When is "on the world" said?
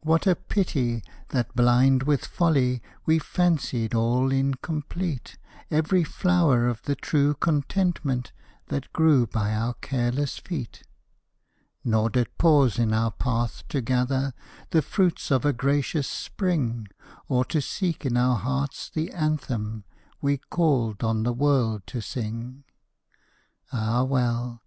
21.04-21.86